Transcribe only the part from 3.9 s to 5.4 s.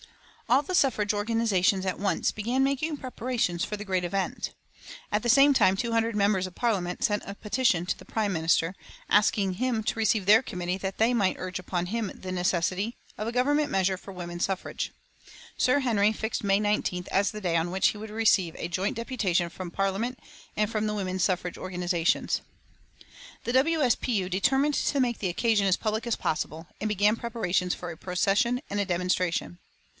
event. At the